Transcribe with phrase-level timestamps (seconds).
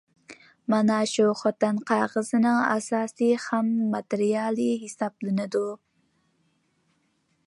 [0.73, 5.65] مانا شۇ خوتەن قەغىزىنىڭ ئاساسىي خام ماتېرىيالى ھېسابلىنىدۇ.